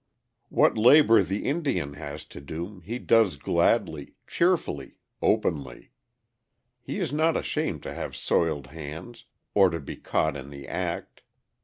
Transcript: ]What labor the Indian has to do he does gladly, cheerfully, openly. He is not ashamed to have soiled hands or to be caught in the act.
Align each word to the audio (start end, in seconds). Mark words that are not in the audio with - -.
]What 0.49 0.79
labor 0.79 1.21
the 1.21 1.45
Indian 1.45 1.93
has 1.93 2.25
to 2.25 2.41
do 2.41 2.79
he 2.79 2.97
does 2.97 3.35
gladly, 3.35 4.15
cheerfully, 4.25 4.95
openly. 5.21 5.91
He 6.79 6.97
is 6.97 7.13
not 7.13 7.37
ashamed 7.37 7.83
to 7.83 7.93
have 7.93 8.15
soiled 8.15 8.65
hands 8.73 9.25
or 9.53 9.69
to 9.69 9.79
be 9.79 9.97
caught 9.97 10.35
in 10.35 10.49
the 10.49 10.67
act. 10.67 11.21